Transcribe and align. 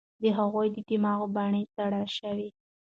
د 0.21 0.23
هغوی 0.37 0.67
دماغي 0.89 1.27
بڼې 1.35 1.61
څېړل 1.73 2.07
شوې 2.17 2.33
دي. 2.39 2.49